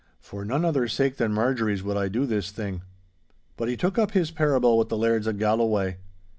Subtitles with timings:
[0.19, 2.81] For none other sake than Marjorie's would I do this thing!'
[3.55, 5.97] But he took up his parable with the Lairds of Galloway.